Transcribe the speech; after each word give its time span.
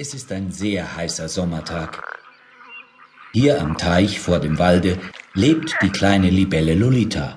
Es 0.00 0.14
ist 0.14 0.30
ein 0.30 0.52
sehr 0.52 0.94
heißer 0.94 1.28
Sommertag. 1.28 2.04
Hier 3.32 3.60
am 3.60 3.76
Teich 3.76 4.20
vor 4.20 4.38
dem 4.38 4.56
Walde 4.56 4.96
lebt 5.34 5.74
die 5.82 5.90
kleine 5.90 6.30
Libelle 6.30 6.76
Lolita. 6.76 7.36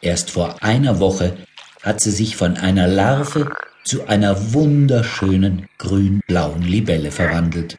Erst 0.00 0.32
vor 0.32 0.60
einer 0.60 0.98
Woche 0.98 1.36
hat 1.84 2.00
sie 2.00 2.10
sich 2.10 2.34
von 2.34 2.56
einer 2.56 2.88
Larve 2.88 3.52
zu 3.84 4.08
einer 4.08 4.54
wunderschönen 4.54 5.68
grün-blauen 5.78 6.62
Libelle 6.62 7.12
verwandelt. 7.12 7.78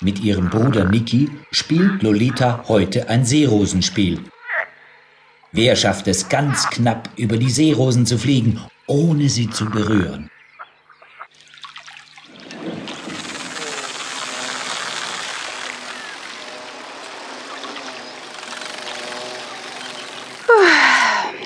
Mit 0.00 0.18
ihrem 0.18 0.50
Bruder 0.50 0.86
Niki 0.86 1.30
spielt 1.52 2.02
Lolita 2.02 2.64
heute 2.66 3.08
ein 3.08 3.24
Seerosenspiel. 3.24 4.24
Wer 5.52 5.76
schafft 5.76 6.08
es 6.08 6.28
ganz 6.28 6.68
knapp 6.68 7.10
über 7.14 7.36
die 7.36 7.48
Seerosen 7.48 8.06
zu 8.06 8.18
fliegen, 8.18 8.60
ohne 8.86 9.28
sie 9.28 9.48
zu 9.50 9.66
berühren? 9.66 10.30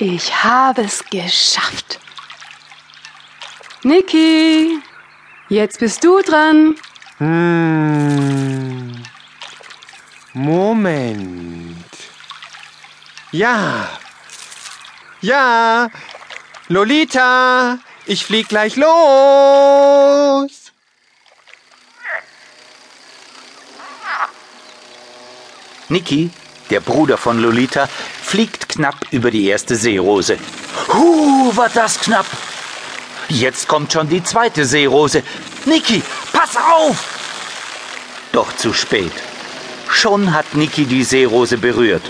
Ich 0.03 0.35
habe 0.43 0.81
es 0.81 1.05
geschafft. 1.11 2.01
Niki, 3.83 4.79
jetzt 5.51 5.79
bist 5.79 6.03
du 6.03 6.23
dran. 6.23 6.75
Hm. 7.19 8.93
Moment. 10.33 11.85
Ja. 13.31 13.91
Ja. 15.21 15.91
Lolita, 16.73 17.81
ich 18.07 18.25
flieg 18.25 18.49
gleich 18.49 18.77
los. 18.77 20.51
Niki, 25.89 26.31
der 26.71 26.79
Bruder 26.79 27.17
von 27.17 27.41
Lolita, 27.41 27.89
fliegt 28.23 28.69
knapp 28.69 28.95
über 29.11 29.33
die 29.33 29.49
erste 29.49 29.75
Seerose. 29.75 30.39
Huh, 30.87 31.51
war 31.57 31.71
das 31.71 31.99
knapp! 31.99 32.27
Jetzt 33.29 33.67
kommt 33.67 33.93
schon 33.93 34.09
die 34.09 34.23
zweite 34.23 34.65
Seerose. 34.65 35.25
Niki, 35.65 36.01
pass 36.33 36.57
auf! 36.57 37.05
Doch 38.31 38.55
zu 38.55 38.73
spät. 38.73 39.13
Schon 39.89 40.33
hat 40.33 40.55
Niki 40.55 40.85
die 40.85 41.03
Seerose 41.03 41.59
berührt. 41.59 42.09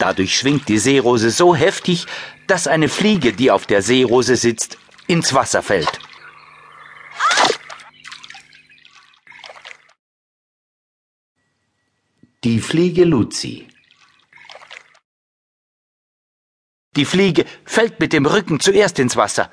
Dadurch 0.00 0.34
schwingt 0.34 0.66
die 0.70 0.78
Seerose 0.78 1.30
so 1.30 1.54
heftig, 1.54 2.06
dass 2.46 2.66
eine 2.66 2.88
Fliege, 2.88 3.34
die 3.34 3.50
auf 3.50 3.66
der 3.66 3.82
Seerose 3.82 4.34
sitzt, 4.34 4.78
ins 5.06 5.34
Wasser 5.34 5.62
fällt. 5.62 6.00
Die 12.44 12.60
Fliege 12.60 13.04
Luzi. 13.04 13.68
Die 16.96 17.04
Fliege 17.04 17.44
fällt 17.66 18.00
mit 18.00 18.14
dem 18.14 18.24
Rücken 18.24 18.58
zuerst 18.58 18.98
ins 18.98 19.16
Wasser. 19.16 19.50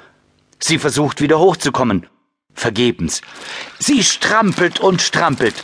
Sie 0.59 0.79
versucht 0.79 1.19
wieder 1.19 1.39
hochzukommen. 1.39 2.07
Vergebens. 2.53 3.21
Sie 3.79 4.01
strampelt 4.01 4.79
und 4.79 5.01
strampelt. 5.01 5.55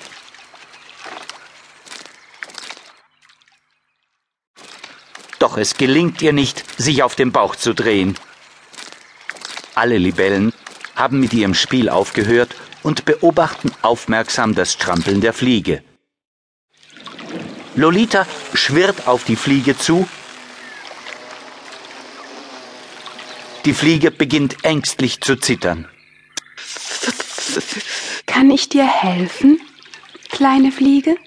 Doch 5.44 5.58
es 5.58 5.75
gelingt 5.75 6.22
ihr 6.22 6.31
nicht, 6.31 6.63
sich 6.80 7.03
auf 7.03 7.16
den 7.16 7.33
Bauch 7.33 7.58
zu 7.58 7.75
drehen. 7.75 8.17
Alle 9.75 9.97
Libellen 9.97 10.53
haben 10.95 11.19
mit 11.19 11.33
ihrem 11.33 11.53
Spiel 11.53 11.89
aufgehört 11.89 12.55
und 12.81 13.03
beobachten 13.03 13.69
aufmerksam 13.81 14.55
das 14.55 14.71
Strampeln 14.71 15.20
der 15.20 15.33
Fliege. 15.33 15.83
Lolita 17.76 18.26
schwirrt 18.53 19.05
auf 19.05 19.26
die 19.26 19.36
Fliege 19.36 19.77
zu. 19.77 20.08
Die 23.65 23.73
Fliege 23.73 24.11
beginnt 24.11 24.64
ängstlich 24.64 25.20
zu 25.20 25.36
zittern. 25.36 25.89
Kann 28.27 28.49
ich 28.49 28.70
dir 28.70 28.87
helfen, 28.87 29.59
kleine 30.30 30.71
Fliege? 30.71 31.17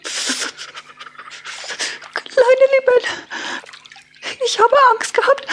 Kleine 2.14 2.66
Libelle, 2.78 3.26
ich 4.46 4.60
habe 4.60 4.76
Angst 4.92 5.12
gehabt, 5.12 5.46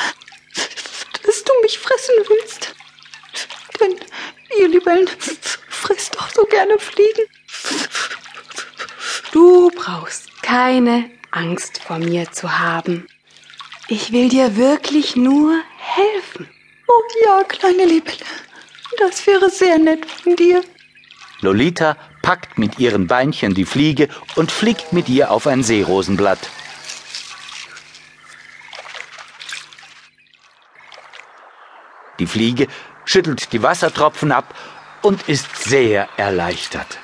dass 1.25 1.43
du 1.43 1.53
mich 1.61 1.79
fressen 1.79 2.15
willst. 2.29 2.75
Denn 3.79 3.95
ihr 4.59 4.67
Libellen 4.67 5.07
frisst 5.07 6.15
doch 6.15 6.29
so 6.29 6.43
gerne 6.45 6.77
Fliegen. 6.77 7.27
Du 9.31 9.71
brauchst 9.71 10.43
keine 10.43 11.09
Angst 11.31 11.81
vor 11.81 11.97
mir 11.97 12.31
zu 12.31 12.59
haben. 12.59 13.07
Ich 13.87 14.11
will 14.11 14.29
dir 14.29 14.55
wirklich 14.55 15.15
nur 15.15 15.59
helfen. 15.77 16.47
Oh 16.87 17.25
ja, 17.25 17.43
kleine 17.45 17.85
Libelle, 17.85 18.25
das 18.99 19.25
wäre 19.25 19.49
sehr 19.49 19.79
nett 19.79 20.05
von 20.05 20.35
dir. 20.35 20.63
Lolita 21.41 21.97
packt 22.21 22.57
mit 22.57 22.79
ihren 22.79 23.07
Beinchen 23.07 23.53
die 23.53 23.65
Fliege 23.65 24.07
und 24.35 24.51
fliegt 24.51 24.93
mit 24.93 25.09
ihr 25.09 25.31
auf 25.31 25.47
ein 25.47 25.63
Seerosenblatt. 25.63 26.39
Die 32.19 32.27
Fliege 32.27 32.67
schüttelt 33.05 33.51
die 33.53 33.63
Wassertropfen 33.63 34.31
ab 34.31 34.53
und 35.01 35.27
ist 35.27 35.55
sehr 35.57 36.07
erleichtert. 36.17 36.99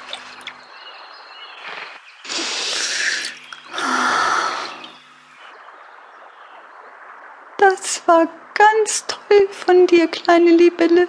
Das 7.57 8.07
war 8.07 8.27
ganz 8.53 9.05
toll 9.07 9.47
von 9.51 9.87
dir, 9.87 10.07
kleine 10.07 10.51
Libelle, 10.51 11.07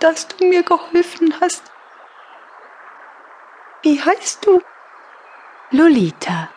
dass 0.00 0.28
du 0.28 0.44
mir 0.44 0.62
geholfen 0.62 1.34
hast. 1.40 1.64
Wie 3.82 4.00
heißt 4.00 4.46
du? 4.46 4.60
Lolita. 5.70 6.50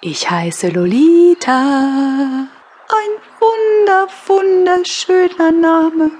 Ich 0.00 0.30
heiße 0.30 0.68
Lolita. 0.68 2.48
Wunder, 3.84 4.08
wunderschöner 4.26 5.52
Name. 5.52 6.10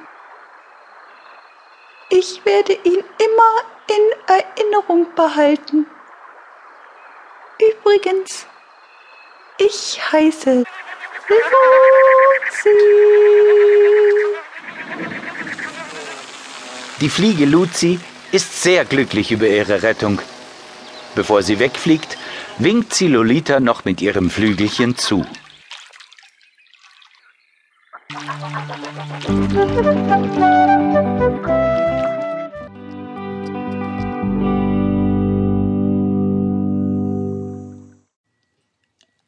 Ich 2.10 2.44
werde 2.44 2.74
ihn 2.74 3.02
immer 3.18 3.54
in 3.88 4.04
Erinnerung 4.26 5.06
behalten. 5.14 5.86
Übrigens, 7.58 8.46
ich 9.56 9.98
heiße 10.12 10.64
Luzi. 11.28 12.68
Die 17.00 17.08
Fliege 17.08 17.46
Luzi 17.46 17.98
ist 18.30 18.62
sehr 18.62 18.84
glücklich 18.84 19.32
über 19.32 19.46
ihre 19.46 19.82
Rettung. 19.82 20.20
Bevor 21.14 21.42
sie 21.42 21.58
wegfliegt, 21.58 22.18
winkt 22.58 22.92
sie 22.92 23.08
Lolita 23.08 23.58
noch 23.58 23.86
mit 23.86 24.02
ihrem 24.02 24.28
Flügelchen 24.28 24.98
zu. 24.98 25.24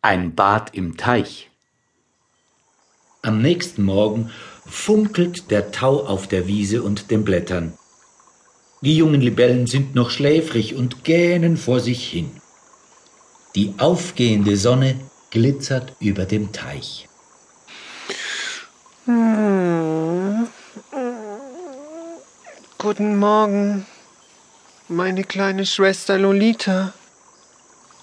Ein 0.03 0.35
Bad 0.37 0.75
im 0.75 0.97
Teich. 0.97 1.51
Am 3.23 3.43
nächsten 3.43 3.83
Morgen 3.83 4.31
funkelt 4.65 5.51
der 5.51 5.72
Tau 5.72 6.07
auf 6.07 6.28
der 6.28 6.47
Wiese 6.47 6.84
und 6.84 7.10
den 7.10 7.25
Blättern. 7.25 7.72
Die 8.83 8.97
jungen 8.97 9.21
Libellen 9.21 9.66
sind 9.66 9.97
noch 9.97 10.10
schläfrig 10.10 10.77
und 10.77 11.03
gähnen 11.03 11.57
vor 11.57 11.81
sich 11.81 12.09
hin. 12.09 12.31
Die 13.57 13.75
aufgehende 13.78 14.57
Sonne 14.57 14.95
glitzert 15.33 15.97
über 15.99 16.25
dem 16.25 16.53
Teich. 16.53 17.06
Hm. 19.07 20.49
Guten 22.77 23.17
Morgen, 23.19 23.87
meine 24.89 25.23
kleine 25.23 25.65
Schwester 25.65 26.19
Lolita. 26.19 26.93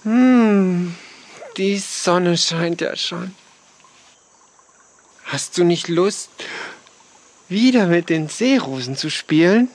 Hm, 0.04 0.94
die 1.58 1.76
Sonne 1.76 2.38
scheint 2.38 2.80
ja 2.80 2.96
schon. 2.96 3.34
Hast 5.26 5.58
du 5.58 5.64
nicht 5.64 5.88
Lust, 5.88 6.30
wieder 7.50 7.86
mit 7.86 8.08
den 8.08 8.30
Seerosen 8.30 8.96
zu 8.96 9.10
spielen? 9.10 9.68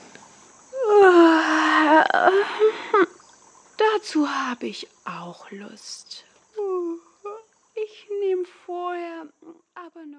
Dazu 3.76 4.28
habe 4.28 4.66
ich 4.66 4.88
auch 5.04 5.48
Lust. 5.52 6.24
Ich 7.76 8.08
nehme 8.20 8.46
vorher 8.66 9.28
aber 9.76 10.04
noch 10.06 10.18